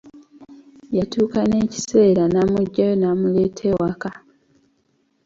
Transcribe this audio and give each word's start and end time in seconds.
Yatuuka 0.97 1.39
n'ekiseera 1.49 2.23
n'amuggyayo 2.29 2.93
n'muleeta 2.97 3.63
ewaka. 3.71 4.09